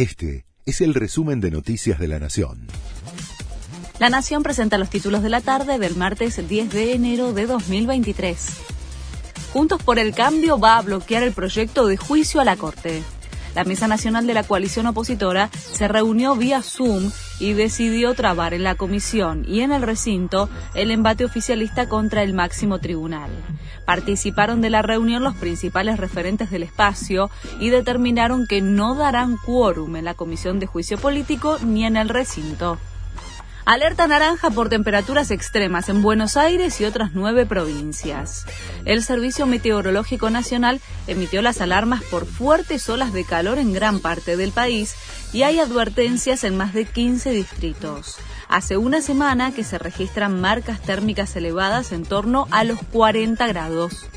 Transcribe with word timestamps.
Este 0.00 0.46
es 0.64 0.80
el 0.80 0.94
resumen 0.94 1.42
de 1.42 1.50
Noticias 1.50 1.98
de 1.98 2.08
la 2.08 2.18
Nación. 2.18 2.68
La 3.98 4.08
Nación 4.08 4.42
presenta 4.42 4.78
los 4.78 4.88
títulos 4.88 5.22
de 5.22 5.28
la 5.28 5.42
tarde 5.42 5.78
del 5.78 5.94
martes 5.94 6.40
10 6.48 6.70
de 6.70 6.94
enero 6.94 7.34
de 7.34 7.44
2023. 7.44 8.48
Juntos 9.52 9.82
por 9.82 9.98
el 9.98 10.14
Cambio 10.14 10.58
va 10.58 10.78
a 10.78 10.80
bloquear 10.80 11.22
el 11.22 11.32
proyecto 11.32 11.86
de 11.86 11.98
juicio 11.98 12.40
a 12.40 12.44
la 12.44 12.56
Corte. 12.56 13.02
La 13.54 13.64
Mesa 13.64 13.88
Nacional 13.88 14.26
de 14.26 14.34
la 14.34 14.44
Coalición 14.44 14.86
Opositora 14.86 15.50
se 15.52 15.88
reunió 15.88 16.36
vía 16.36 16.62
Zoom 16.62 17.10
y 17.40 17.54
decidió 17.54 18.14
trabar 18.14 18.54
en 18.54 18.62
la 18.62 18.76
comisión 18.76 19.44
y 19.46 19.60
en 19.60 19.72
el 19.72 19.82
recinto 19.82 20.48
el 20.74 20.90
embate 20.90 21.24
oficialista 21.24 21.88
contra 21.88 22.22
el 22.22 22.32
máximo 22.32 22.78
tribunal. 22.78 23.30
Participaron 23.84 24.60
de 24.60 24.70
la 24.70 24.82
reunión 24.82 25.24
los 25.24 25.34
principales 25.34 25.98
referentes 25.98 26.50
del 26.50 26.62
espacio 26.62 27.30
y 27.58 27.70
determinaron 27.70 28.46
que 28.46 28.60
no 28.60 28.94
darán 28.94 29.36
quórum 29.36 29.96
en 29.96 30.04
la 30.04 30.14
comisión 30.14 30.60
de 30.60 30.66
juicio 30.66 30.98
político 30.98 31.58
ni 31.64 31.84
en 31.84 31.96
el 31.96 32.08
recinto. 32.08 32.78
Alerta 33.70 34.08
naranja 34.08 34.50
por 34.50 34.68
temperaturas 34.68 35.30
extremas 35.30 35.88
en 35.88 36.02
Buenos 36.02 36.36
Aires 36.36 36.80
y 36.80 36.84
otras 36.86 37.12
nueve 37.14 37.46
provincias. 37.46 38.44
El 38.84 39.00
Servicio 39.04 39.46
Meteorológico 39.46 40.28
Nacional 40.28 40.80
emitió 41.06 41.40
las 41.40 41.60
alarmas 41.60 42.02
por 42.02 42.26
fuertes 42.26 42.88
olas 42.88 43.12
de 43.12 43.22
calor 43.22 43.58
en 43.58 43.72
gran 43.72 44.00
parte 44.00 44.36
del 44.36 44.50
país 44.50 44.96
y 45.32 45.44
hay 45.44 45.60
advertencias 45.60 46.42
en 46.42 46.56
más 46.56 46.74
de 46.74 46.84
15 46.84 47.30
distritos. 47.30 48.16
Hace 48.48 48.76
una 48.76 49.02
semana 49.02 49.52
que 49.52 49.62
se 49.62 49.78
registran 49.78 50.40
marcas 50.40 50.82
térmicas 50.82 51.36
elevadas 51.36 51.92
en 51.92 52.02
torno 52.02 52.48
a 52.50 52.64
los 52.64 52.80
40 52.90 53.46
grados. 53.46 54.08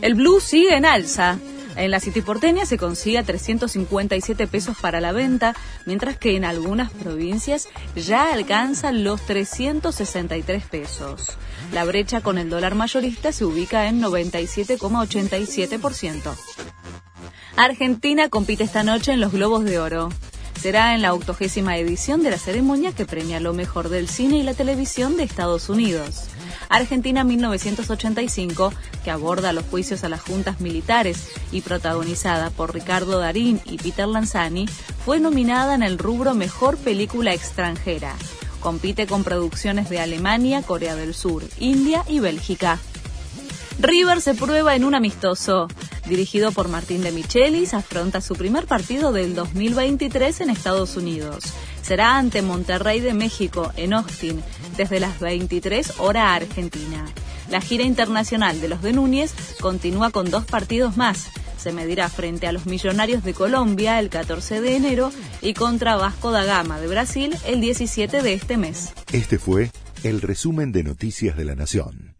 El 0.00 0.14
blue 0.14 0.40
sigue 0.40 0.74
en 0.74 0.86
alza. 0.86 1.36
En 1.76 1.90
la 1.90 2.00
City 2.00 2.20
porteña 2.20 2.66
se 2.66 2.76
consigue 2.76 3.16
a 3.18 3.22
357 3.22 4.46
pesos 4.46 4.76
para 4.80 5.00
la 5.00 5.12
venta, 5.12 5.54
mientras 5.86 6.18
que 6.18 6.36
en 6.36 6.44
algunas 6.44 6.92
provincias 6.92 7.68
ya 7.96 8.32
alcanza 8.32 8.92
los 8.92 9.22
363 9.22 10.64
pesos. 10.64 11.38
La 11.72 11.84
brecha 11.84 12.20
con 12.20 12.38
el 12.38 12.50
dólar 12.50 12.74
mayorista 12.74 13.32
se 13.32 13.44
ubica 13.44 13.88
en 13.88 14.02
97,87%. 14.02 16.36
Argentina 17.56 18.28
compite 18.28 18.64
esta 18.64 18.82
noche 18.82 19.12
en 19.12 19.20
los 19.20 19.32
Globos 19.32 19.64
de 19.64 19.78
Oro. 19.78 20.08
Será 20.60 20.94
en 20.94 21.02
la 21.02 21.12
octogésima 21.12 21.76
edición 21.76 22.22
de 22.22 22.30
la 22.30 22.38
ceremonia 22.38 22.92
que 22.92 23.04
premia 23.04 23.40
lo 23.40 23.52
mejor 23.52 23.88
del 23.88 24.08
cine 24.08 24.36
y 24.36 24.42
la 24.42 24.54
televisión 24.54 25.16
de 25.16 25.24
Estados 25.24 25.68
Unidos. 25.68 26.28
Argentina 26.72 27.22
1985, 27.22 28.72
que 29.04 29.10
aborda 29.10 29.52
los 29.52 29.66
juicios 29.66 30.04
a 30.04 30.08
las 30.08 30.22
juntas 30.22 30.60
militares 30.60 31.28
y 31.52 31.60
protagonizada 31.60 32.48
por 32.48 32.72
Ricardo 32.72 33.18
Darín 33.18 33.60
y 33.66 33.76
Peter 33.76 34.08
Lanzani, 34.08 34.66
fue 35.04 35.20
nominada 35.20 35.74
en 35.74 35.82
el 35.82 35.98
rubro 35.98 36.34
Mejor 36.34 36.78
Película 36.78 37.34
Extranjera. 37.34 38.14
Compite 38.60 39.06
con 39.06 39.22
producciones 39.22 39.90
de 39.90 40.00
Alemania, 40.00 40.62
Corea 40.62 40.96
del 40.96 41.12
Sur, 41.12 41.44
India 41.58 42.04
y 42.08 42.20
Bélgica. 42.20 42.78
River 43.78 44.20
se 44.20 44.34
prueba 44.34 44.76
en 44.76 44.84
un 44.84 44.94
amistoso. 44.94 45.68
Dirigido 46.06 46.52
por 46.52 46.68
Martín 46.68 47.02
de 47.02 47.12
Michelis, 47.12 47.74
afronta 47.74 48.20
su 48.20 48.34
primer 48.34 48.66
partido 48.66 49.12
del 49.12 49.34
2023 49.34 50.40
en 50.42 50.50
Estados 50.50 50.96
Unidos. 50.96 51.44
Será 51.82 52.16
ante 52.16 52.42
Monterrey 52.42 53.00
de 53.00 53.14
México, 53.14 53.72
en 53.76 53.92
Austin, 53.92 54.42
desde 54.76 55.00
las 55.00 55.20
23 55.20 55.94
hora 55.98 56.34
Argentina. 56.34 57.04
La 57.50 57.60
gira 57.60 57.84
internacional 57.84 58.60
de 58.60 58.68
los 58.68 58.82
de 58.82 58.92
Núñez 58.92 59.34
continúa 59.60 60.10
con 60.10 60.30
dos 60.30 60.44
partidos 60.44 60.96
más. 60.96 61.26
Se 61.58 61.72
medirá 61.72 62.08
frente 62.08 62.46
a 62.46 62.52
los 62.52 62.66
Millonarios 62.66 63.22
de 63.24 63.34
Colombia 63.34 64.00
el 64.00 64.10
14 64.10 64.60
de 64.60 64.76
enero 64.76 65.12
y 65.40 65.54
contra 65.54 65.96
Vasco 65.96 66.30
da 66.30 66.44
Gama 66.44 66.80
de 66.80 66.88
Brasil 66.88 67.36
el 67.46 67.60
17 67.60 68.22
de 68.22 68.32
este 68.34 68.56
mes. 68.56 68.92
Este 69.12 69.38
fue 69.38 69.70
el 70.02 70.20
resumen 70.20 70.72
de 70.72 70.82
Noticias 70.82 71.36
de 71.36 71.44
la 71.44 71.54
Nación. 71.54 72.11